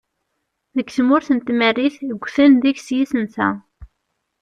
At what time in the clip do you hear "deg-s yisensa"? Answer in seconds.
2.63-3.49